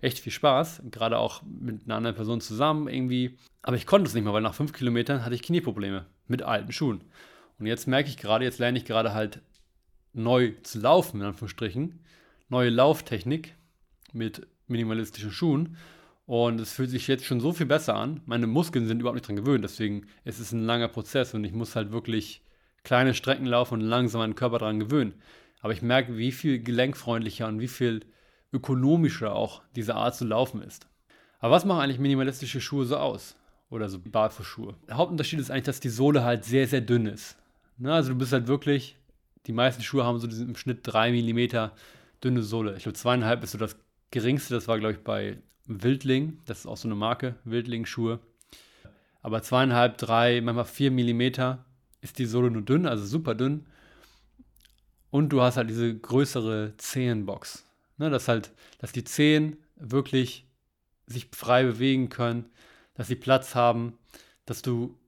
[0.00, 3.36] echt viel Spaß, gerade auch mit einer anderen Person zusammen irgendwie.
[3.62, 6.70] Aber ich konnte es nicht mehr, weil nach fünf Kilometern hatte ich Knieprobleme mit alten
[6.70, 7.02] Schuhen.
[7.58, 9.40] Und jetzt merke ich gerade, jetzt lerne ich gerade halt
[10.16, 12.00] neu zu laufen, in Anführungsstrichen,
[12.48, 13.54] neue Lauftechnik
[14.12, 15.76] mit minimalistischen Schuhen.
[16.26, 18.20] Und es fühlt sich jetzt schon so viel besser an.
[18.26, 21.52] Meine Muskeln sind überhaupt nicht dran gewöhnt, deswegen ist es ein langer Prozess und ich
[21.52, 22.42] muss halt wirklich
[22.82, 25.14] kleine Strecken laufen und langsam meinen Körper daran gewöhnen.
[25.60, 28.00] Aber ich merke, wie viel gelenkfreundlicher und wie viel
[28.52, 30.88] ökonomischer auch diese Art zu laufen ist.
[31.38, 33.36] Aber was machen eigentlich minimalistische Schuhe so aus?
[33.68, 34.76] Oder so Barfußschuhe?
[34.88, 37.36] Der Hauptunterschied ist eigentlich, dass die Sohle halt sehr, sehr dünn ist.
[37.78, 38.96] Na, also du bist halt wirklich,
[39.46, 41.70] die meisten Schuhe haben so im Schnitt 3 mm
[42.22, 42.76] dünne Sohle.
[42.76, 43.76] Ich glaube, zweieinhalb ist so das
[44.10, 44.54] geringste.
[44.54, 46.38] Das war, glaube ich, bei Wildling.
[46.46, 48.20] Das ist auch so eine Marke, Wildling-Schuhe.
[49.22, 51.64] Aber zweieinhalb, drei, manchmal vier Millimeter
[52.00, 53.66] ist die Sohle nur dünn, also super dünn.
[55.10, 57.64] Und du hast halt diese größere Zehenbox.
[57.98, 60.46] Ne, dass halt, dass die Zehen wirklich
[61.06, 62.46] sich frei bewegen können,
[62.94, 63.96] dass sie Platz haben,
[64.44, 64.98] dass du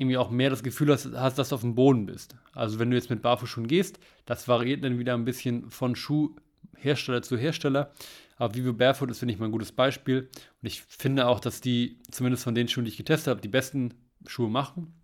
[0.00, 2.34] irgendwie auch mehr das Gefühl hast, hast, dass du auf dem Boden bist.
[2.52, 7.22] Also wenn du jetzt mit Barfußschuhen gehst, das variiert dann wieder ein bisschen von Schuhhersteller
[7.22, 7.92] zu Hersteller.
[8.36, 10.30] Aber Vivo Barefoot ist, finde ich, mal ein gutes Beispiel.
[10.62, 13.48] Und ich finde auch, dass die, zumindest von den Schuhen, die ich getestet habe, die
[13.48, 13.92] besten
[14.26, 14.94] Schuhe machen.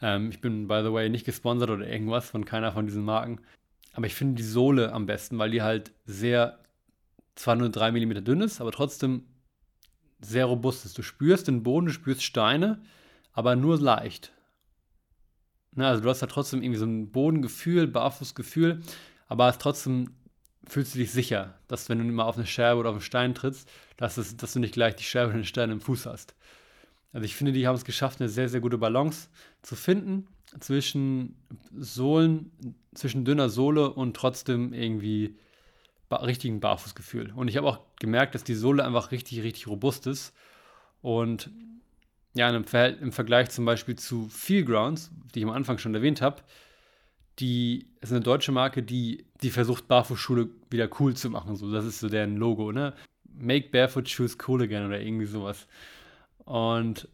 [0.00, 3.40] Ähm, ich bin, by the way, nicht gesponsert oder irgendwas von keiner von diesen Marken.
[3.92, 6.60] Aber ich finde die Sohle am besten, weil die halt sehr,
[7.34, 9.24] zwar nur 3 mm dünn ist, aber trotzdem
[10.20, 10.96] sehr robust ist.
[10.96, 12.80] Du spürst den Boden, du spürst Steine,
[13.34, 14.32] aber nur leicht.
[15.72, 18.80] Na, also du hast halt trotzdem irgendwie so ein Bodengefühl, Barfußgefühl,
[19.26, 20.14] aber trotzdem
[20.66, 23.34] fühlst du dich sicher, dass wenn du mal auf eine Scherbe oder auf einen Stein
[23.34, 26.34] trittst, dass, es, dass du nicht gleich die Scherbe oder den Stein im Fuß hast.
[27.12, 29.28] Also ich finde, die haben es geschafft, eine sehr, sehr gute Balance
[29.62, 30.26] zu finden
[30.60, 31.36] zwischen
[31.76, 32.52] Sohlen,
[32.94, 35.36] zwischen dünner Sohle und trotzdem irgendwie
[36.08, 37.32] ba richtigen Barfußgefühl.
[37.34, 40.34] Und ich habe auch gemerkt, dass die Sohle einfach richtig, richtig robust ist.
[41.02, 41.50] Und
[42.34, 42.64] ja, im,
[43.00, 46.42] im Vergleich zum Beispiel zu Feelgrounds, die ich am Anfang schon erwähnt habe,
[47.38, 51.56] die ist eine deutsche Marke, die, die versucht, Barfußschuhe wieder cool zu machen.
[51.56, 52.94] So, das ist so deren Logo, ne?
[53.36, 55.66] Make Barefoot Shoes cool again oder irgendwie sowas.
[56.44, 57.08] Und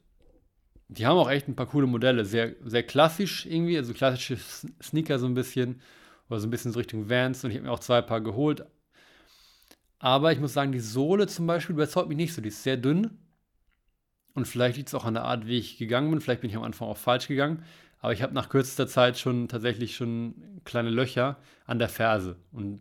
[0.88, 2.24] die haben auch echt ein paar coole Modelle.
[2.24, 4.36] Sehr, sehr klassisch irgendwie, also klassische
[4.82, 5.80] Sneaker so ein bisschen.
[6.28, 7.42] Oder so ein bisschen so Richtung Vans.
[7.42, 8.66] Und ich habe mir auch zwei Paar geholt.
[9.98, 12.42] Aber ich muss sagen, die Sohle zum Beispiel überzeugt mich nicht so.
[12.42, 13.18] Die ist sehr dünn.
[14.40, 16.22] Und vielleicht liegt es auch an der Art, wie ich gegangen bin.
[16.22, 17.62] Vielleicht bin ich am Anfang auch falsch gegangen.
[17.98, 22.36] Aber ich habe nach kürzester Zeit schon tatsächlich schon kleine Löcher an der Ferse.
[22.52, 22.80] Und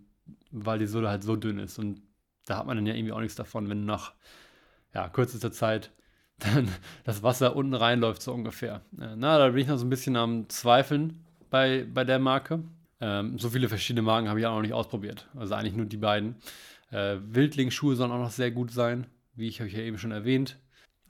[0.51, 1.77] weil die Sohle halt so dünn ist.
[1.77, 2.01] Und
[2.45, 4.13] da hat man dann ja irgendwie auch nichts davon, wenn nach
[4.93, 5.91] ja, kürzester Zeit
[6.39, 6.69] dann
[7.03, 8.79] das Wasser unten reinläuft, so ungefähr.
[8.91, 12.63] Na, da bin ich noch so ein bisschen am Zweifeln bei, bei der Marke.
[13.01, 15.27] Ähm, so viele verschiedene Marken habe ich auch noch nicht ausprobiert.
[15.35, 16.35] Also eigentlich nur die beiden.
[16.89, 20.57] Äh, Wildling-Schuhe sollen auch noch sehr gut sein, wie ich euch ja eben schon erwähnt.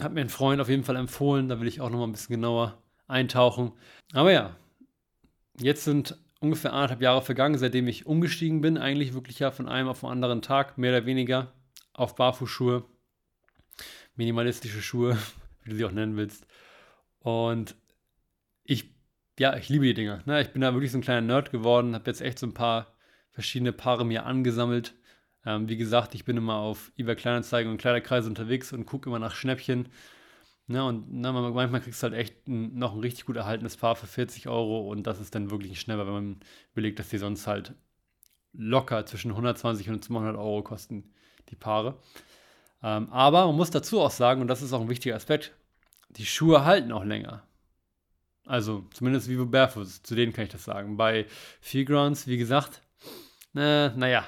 [0.01, 2.11] Hat mir ein Freund auf jeden Fall empfohlen, da will ich auch noch mal ein
[2.11, 3.73] bisschen genauer eintauchen.
[4.13, 4.55] Aber ja,
[5.59, 9.89] jetzt sind ungefähr anderthalb Jahre vergangen, seitdem ich umgestiegen bin, eigentlich wirklich ja von einem
[9.89, 11.51] auf den anderen Tag, mehr oder weniger,
[11.93, 12.85] auf Barfußschuhe
[14.19, 15.17] minimalistische Schuhe,
[15.63, 16.45] wie du sie auch nennen willst.
[17.19, 17.75] Und
[18.63, 18.93] ich,
[19.39, 20.21] ja, ich liebe die Dinger.
[20.25, 20.41] Ne?
[20.41, 22.93] Ich bin da wirklich so ein kleiner Nerd geworden, habe jetzt echt so ein paar
[23.31, 24.93] verschiedene Paare mir angesammelt.
[25.45, 29.19] Ähm, wie gesagt, ich bin immer auf eBay Kleinanzeigen und Kleiderkreise unterwegs und gucke immer
[29.19, 29.89] nach Schnäppchen.
[30.67, 33.95] Ne, und ne, manchmal kriegst du halt echt ein, noch ein richtig gut erhaltenes Paar
[33.95, 36.39] für 40 Euro und das ist dann wirklich schneller, wenn man
[36.73, 37.73] überlegt, dass die sonst halt
[38.53, 41.11] locker zwischen 120 und 200 Euro kosten,
[41.49, 41.97] die Paare.
[42.83, 45.55] Ähm, aber man muss dazu auch sagen, und das ist auch ein wichtiger Aspekt,
[46.09, 47.43] die Schuhe halten auch länger.
[48.45, 50.97] Also zumindest Vivo Barefoot, zu denen kann ich das sagen.
[50.97, 51.25] Bei
[51.61, 52.81] Feelgrounds, wie gesagt,
[53.55, 54.25] äh, naja,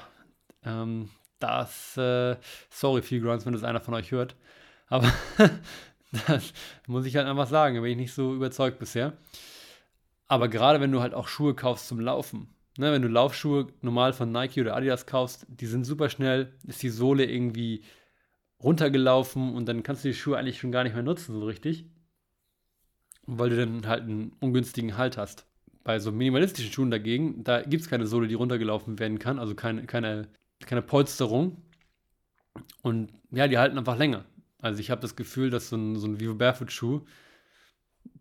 [0.64, 2.36] ähm, das, äh,
[2.70, 4.36] sorry Feelgrounds, wenn das einer von euch hört,
[4.86, 5.12] aber
[6.26, 6.52] das
[6.86, 9.14] muss ich halt einfach sagen, da bin ich nicht so überzeugt bisher.
[10.28, 12.48] Aber gerade wenn du halt auch Schuhe kaufst zum Laufen,
[12.78, 16.82] ne, wenn du Laufschuhe normal von Nike oder Adidas kaufst, die sind super schnell, ist
[16.82, 17.82] die Sohle irgendwie
[18.62, 21.86] runtergelaufen und dann kannst du die Schuhe eigentlich schon gar nicht mehr nutzen, so richtig.
[23.26, 25.46] Weil du dann halt einen ungünstigen Halt hast.
[25.84, 29.54] Bei so minimalistischen Schuhen dagegen, da gibt es keine Sohle, die runtergelaufen werden kann, also
[29.54, 30.28] keine, keine,
[30.66, 31.62] keine Polsterung.
[32.82, 34.24] Und ja, die halten einfach länger.
[34.58, 37.02] Also ich habe das Gefühl, dass so ein, so ein Vivo Barefoot Schuh,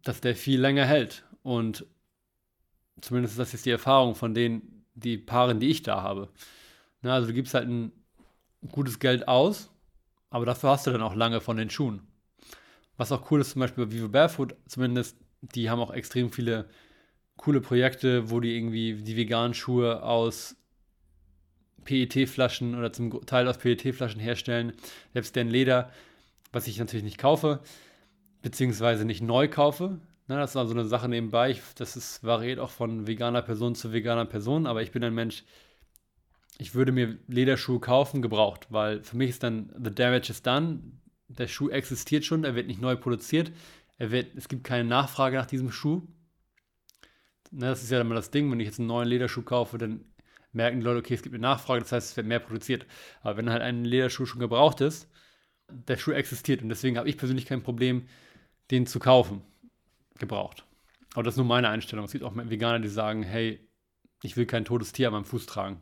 [0.04, 1.26] dass der viel länger hält.
[1.44, 1.86] Und
[3.02, 6.30] zumindest das ist die Erfahrung von den die Paaren, die ich da habe.
[7.02, 7.92] Na, also du gibst halt ein
[8.72, 9.72] gutes Geld aus
[10.32, 12.02] aber dafür hast du dann auch lange von den Schuhen.
[12.98, 16.70] Was auch cool ist, zum Beispiel bei Vivo Barefoot, zumindest, die haben auch extrem viele
[17.36, 20.56] coole Projekte, wo die irgendwie die veganen Schuhe aus
[21.84, 24.74] PET-Flaschen oder zum Teil aus PET-Flaschen herstellen.
[25.14, 25.92] Selbst deren Leder,
[26.52, 27.62] was ich natürlich nicht kaufe,
[28.42, 30.00] beziehungsweise nicht neu kaufe.
[30.28, 31.52] Ne, das ist also eine Sache nebenbei.
[31.52, 35.14] Ich, das ist, variiert auch von veganer Person zu veganer Person, aber ich bin ein
[35.14, 35.44] Mensch,
[36.58, 40.80] ich würde mir Lederschuhe kaufen, gebraucht, weil für mich ist dann the damage is done.
[41.28, 43.52] Der Schuh existiert schon, er wird nicht neu produziert.
[43.98, 46.02] Er wird, es gibt keine Nachfrage nach diesem Schuh.
[47.52, 50.06] Ne, das ist ja immer das Ding, wenn ich jetzt einen neuen Lederschuh kaufe, dann
[50.54, 52.86] merken die Leute, okay, es gibt eine Nachfrage, das heißt, es wird mehr produziert.
[53.22, 55.10] Aber wenn halt ein Lederschuh schon gebraucht ist,
[55.70, 58.08] der Schuh existiert und deswegen habe ich persönlich kein Problem,
[58.72, 59.42] den zu kaufen,
[60.20, 60.66] gebraucht.
[61.14, 62.06] Aber das ist nur meine Einstellung.
[62.06, 63.68] Es gibt auch Veganer, die sagen, hey,
[64.24, 65.82] ich will kein totes Tier an meinem Fuß tragen.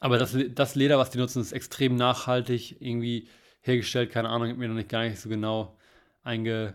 [0.00, 3.28] Aber das, das Leder, was die nutzen, ist extrem nachhaltig irgendwie
[3.60, 4.10] hergestellt.
[4.10, 5.76] Keine Ahnung, ich habe mir noch nicht gar nicht so genau
[6.22, 6.74] einge,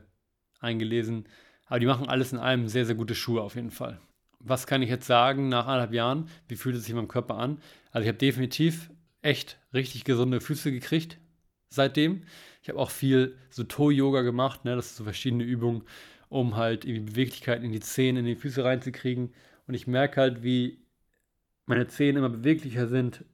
[0.59, 1.27] eingelesen.
[1.67, 3.99] Aber die machen alles in allem sehr, sehr gute Schuhe auf jeden Fall.
[4.47, 6.29] Was kann ich jetzt sagen nach anderthalb Jahren?
[6.47, 7.59] Wie fühlt es sich in meinem Körper an?
[7.91, 8.91] Also ich habe definitiv
[9.23, 11.17] echt richtig gesunde Füße gekriegt
[11.69, 12.23] seitdem.
[12.61, 14.75] Ich habe auch viel so Toe-Yoga gemacht, ne?
[14.75, 15.83] das sind so verschiedene Übungen,
[16.29, 19.33] um halt irgendwie Beweglichkeiten in die Zehen, in die Füße reinzukriegen.
[19.67, 20.85] Und ich merke halt, wie
[21.65, 23.25] meine Zehen immer beweglicher sind,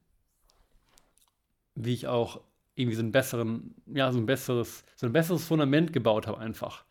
[1.74, 2.40] wie ich auch
[2.74, 6.84] irgendwie so einen besseren, ja, so ein besseres, so ein besseres Fundament gebaut habe einfach.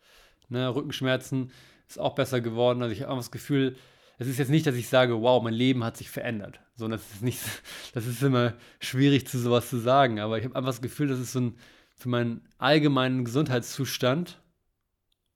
[0.48, 0.72] Ne?
[0.72, 1.50] Rückenschmerzen
[1.88, 2.82] ist auch besser geworden.
[2.82, 3.76] Also ich habe das Gefühl,
[4.22, 6.60] es ist jetzt nicht, dass ich sage, wow, mein Leben hat sich verändert.
[6.76, 7.40] So, das ist nicht,
[7.94, 11.18] das ist immer schwierig zu sowas zu sagen, aber ich habe einfach das Gefühl, dass
[11.18, 11.56] es so ein,
[11.96, 14.40] für meinen allgemeinen Gesundheitszustand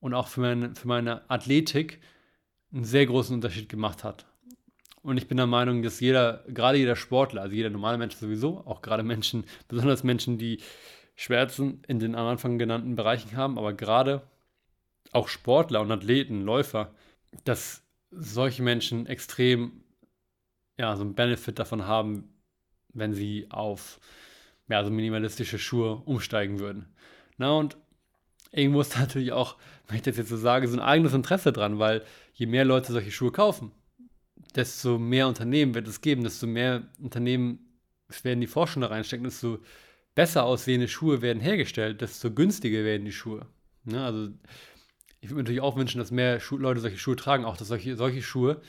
[0.01, 2.01] und auch für meine, für meine Athletik
[2.73, 4.27] einen sehr großen Unterschied gemacht hat.
[5.03, 8.59] Und ich bin der Meinung, dass jeder, gerade jeder Sportler, also jeder normale Mensch sowieso,
[8.67, 10.61] auch gerade Menschen, besonders Menschen, die
[11.15, 14.23] Schmerzen in den am Anfang genannten Bereichen haben, aber gerade
[15.13, 16.93] auch Sportler und Athleten, Läufer,
[17.45, 19.83] dass solche Menschen extrem
[20.79, 22.29] ja, so einen Benefit davon haben,
[22.93, 24.01] wenn sie auf
[24.69, 26.87] ja, so minimalistische Schuhe umsteigen würden.
[27.39, 27.77] Na, und
[28.53, 31.79] irgendwo ist natürlich auch, wenn ich das jetzt so sage, so ein eigenes Interesse dran,
[31.79, 32.03] weil
[32.35, 33.73] je mehr Leute solche Schuhe kaufen,
[34.55, 37.61] desto mehr Unternehmen wird es geben, desto mehr Unternehmen
[38.23, 39.59] werden die Forschung da reinstecken, desto
[40.15, 43.47] besser aussehende Schuhe werden hergestellt, desto günstiger werden die Schuhe.
[43.85, 44.05] Ne?
[44.05, 44.31] Also
[45.27, 47.67] ich würde mir natürlich auch wünschen, dass mehr Schu Leute solche Schuhe tragen, auch dass
[47.67, 48.61] solche, solche Schuhe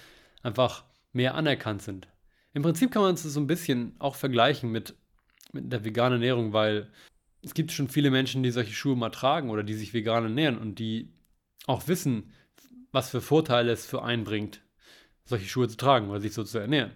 [0.42, 2.08] einfach mehr anerkannt sind.
[2.54, 4.96] Im Prinzip kann man es so ein bisschen auch vergleichen mit,
[5.54, 6.90] mit der veganen Ernährung, weil
[7.44, 10.58] es gibt schon viele Menschen, die solche Schuhe mal tragen oder die sich vegan ernähren
[10.58, 11.14] und die
[11.68, 12.34] auch wissen,
[12.92, 14.62] was für Vorteile es für einen bringt,
[15.26, 16.94] solche Schuhe zu tragen oder sich so zu ernähren.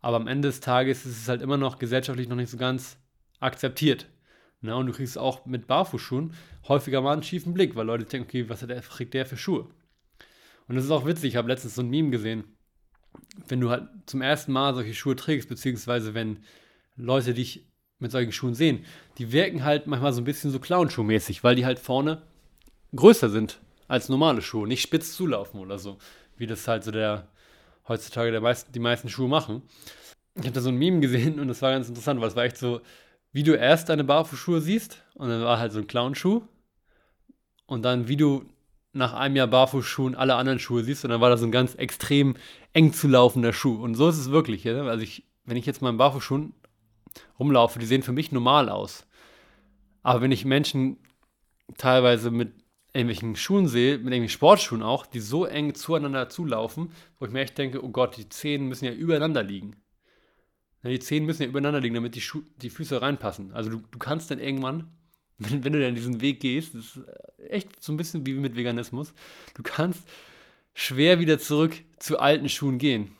[0.00, 2.96] Aber am Ende des Tages ist es halt immer noch gesellschaftlich noch nicht so ganz
[3.40, 4.06] akzeptiert.
[4.62, 6.34] Na, und du kriegst auch mit Barfußschuhen
[6.68, 9.66] häufiger mal einen schiefen Blick, weil Leute denken, okay, was der, kriegt der für Schuhe?
[10.68, 12.44] Und das ist auch witzig, ich habe letztens so ein Meme gesehen.
[13.48, 16.44] Wenn du halt zum ersten Mal solche Schuhe trägst, beziehungsweise wenn
[16.96, 18.84] Leute dich mit solchen Schuhen sehen,
[19.18, 22.22] die wirken halt manchmal so ein bisschen so Clownschuh-mäßig, weil die halt vorne
[22.94, 25.98] größer sind als normale Schuhe, nicht spitz zulaufen oder so,
[26.36, 27.28] wie das halt so der
[27.88, 29.62] heutzutage der meisten, die meisten Schuhe machen.
[30.36, 32.44] Ich habe da so ein Meme gesehen und das war ganz interessant, weil es war
[32.44, 32.80] echt so,
[33.32, 36.42] wie du erst deine Barfußschuhe siehst und dann war halt so ein Clownschuh
[37.66, 38.44] und dann wie du
[38.92, 41.74] nach einem Jahr Barfußschuhen alle anderen Schuhe siehst und dann war da so ein ganz
[41.74, 42.36] extrem
[42.74, 44.64] eng zu laufender Schuh und so ist es wirklich.
[44.64, 44.82] Ja?
[44.82, 46.54] Also ich, wenn ich jetzt mal in Barfußschuhen
[47.38, 49.06] rumlaufe, die sehen für mich normal aus.
[50.02, 50.98] Aber wenn ich Menschen
[51.78, 52.52] teilweise mit
[52.92, 57.40] irgendwelchen Schuhen sehe, mit irgendwelchen Sportschuhen auch, die so eng zueinander zulaufen, wo ich mir
[57.40, 59.76] echt denke, oh Gott, die Zehen müssen ja übereinander liegen.
[60.84, 63.52] Die Zehen müssen ja übereinander liegen, damit die, Schu die Füße reinpassen.
[63.52, 64.90] Also du, du kannst dann irgendwann,
[65.38, 67.00] wenn, wenn du dann diesen Weg gehst, das ist
[67.48, 69.14] echt so ein bisschen wie mit Veganismus,
[69.54, 70.02] du kannst
[70.74, 73.12] schwer wieder zurück zu alten Schuhen gehen,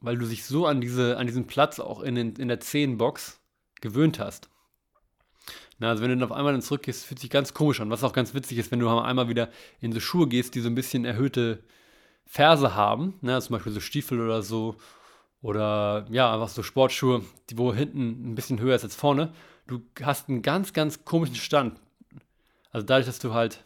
[0.00, 3.40] weil du dich so an, diese, an diesen Platz auch in, den, in der Zehenbox
[3.80, 4.50] gewöhnt hast.
[5.78, 7.90] Na, also wenn du dann auf einmal dann zurückgehst, fühlt sich ganz komisch an.
[7.90, 9.48] Was auch ganz witzig ist, wenn du einmal wieder
[9.80, 11.62] in so Schuhe gehst, die so ein bisschen erhöhte
[12.26, 14.76] Ferse haben, ne, zum Beispiel so Stiefel oder so,
[15.40, 19.32] oder ja, einfach so Sportschuhe, die wo hinten ein bisschen höher ist als vorne.
[19.66, 21.80] Du hast einen ganz, ganz komischen Stand.
[22.70, 23.64] Also dadurch, dass du halt,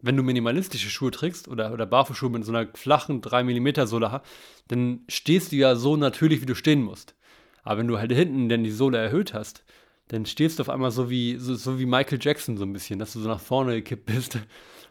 [0.00, 4.22] wenn du minimalistische Schuhe trägst oder, oder Barfußschuhe mit so einer flachen 3 mm Sohle
[4.68, 7.14] dann stehst du ja so natürlich, wie du stehen musst.
[7.62, 9.64] Aber wenn du halt hinten dann die Sohle erhöht hast,
[10.08, 12.98] dann stehst du auf einmal so wie, so, so wie Michael Jackson so ein bisschen,
[12.98, 14.38] dass du so nach vorne gekippt bist.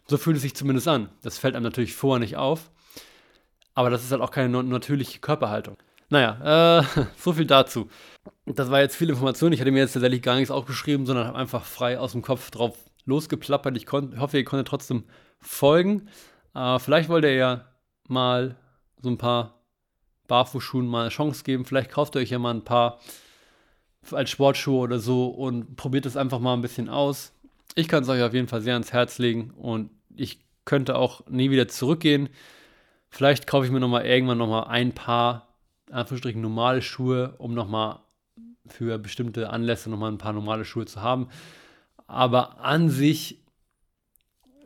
[0.07, 1.09] So fühlt es sich zumindest an.
[1.23, 2.69] Das fällt einem natürlich vorher nicht auf.
[3.73, 5.77] Aber das ist halt auch keine natürliche Körperhaltung.
[6.09, 6.83] Naja, äh,
[7.17, 7.89] so viel dazu.
[8.45, 9.53] Das war jetzt viel Information.
[9.53, 12.51] Ich hatte mir jetzt tatsächlich gar nichts aufgeschrieben, sondern habe einfach frei aus dem Kopf
[12.51, 13.77] drauf losgeplappert.
[13.77, 15.03] Ich hoffe, ihr konntet trotzdem
[15.39, 16.09] folgen.
[16.53, 17.65] Äh, vielleicht wollt ihr ja
[18.07, 18.55] mal
[19.01, 19.61] so ein paar
[20.27, 21.65] Barfußschuhen mal eine Chance geben.
[21.65, 22.99] Vielleicht kauft ihr euch ja mal ein paar
[24.11, 27.33] als Sportschuhe oder so und probiert es einfach mal ein bisschen aus.
[27.75, 31.25] Ich kann es euch auf jeden Fall sehr ans Herz legen und ich könnte auch
[31.27, 32.29] nie wieder zurückgehen.
[33.09, 35.44] Vielleicht kaufe ich mir nochmal irgendwann nochmal ein paar
[35.91, 37.99] Anführungsstrichen normale Schuhe, um nochmal
[38.67, 41.29] für bestimmte Anlässe nochmal ein paar normale Schuhe zu haben.
[42.07, 43.43] Aber an sich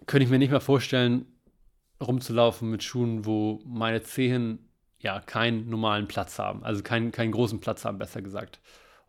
[0.05, 1.25] könnte ich mir nicht mehr vorstellen,
[2.01, 6.63] rumzulaufen mit Schuhen, wo meine Zehen ja keinen normalen Platz haben.
[6.63, 8.59] Also keinen, keinen großen Platz haben, besser gesagt.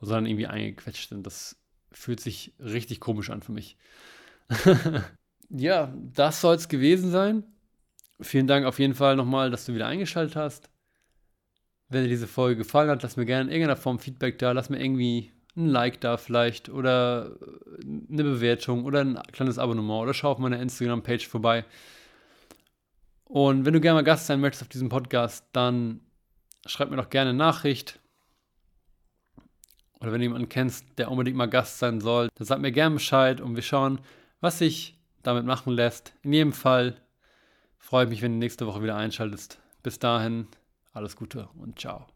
[0.01, 1.27] Sondern irgendwie eingequetscht sind.
[1.27, 1.57] Das
[1.93, 3.77] fühlt sich richtig komisch an für mich.
[5.51, 7.45] ja, das soll es gewesen sein.
[8.21, 10.71] Vielen Dank auf jeden Fall nochmal, dass du wieder eingeschaltet hast.
[11.91, 14.53] Wenn dir diese Folge gefallen hat, lass mir gerne in irgendeiner Form Feedback da.
[14.53, 17.37] Lass mir irgendwie ein Like da vielleicht oder
[17.83, 21.65] eine Bewertung oder ein kleines Abonnement oder schau auf meiner Instagram-Page vorbei.
[23.25, 26.01] Und wenn du gerne mal Gast sein möchtest auf diesem Podcast, dann
[26.67, 27.99] schreib mir doch gerne eine Nachricht.
[30.01, 32.95] Oder wenn du jemanden kennst, der unbedingt mal Gast sein soll, dann sag mir gerne
[32.95, 34.01] Bescheid und wir schauen,
[34.41, 36.15] was sich damit machen lässt.
[36.23, 36.97] In jedem Fall
[37.79, 39.61] freue ich mich, wenn du nächste Woche wieder einschaltest.
[39.83, 40.47] Bis dahin,
[40.93, 42.07] alles Gute und ciao.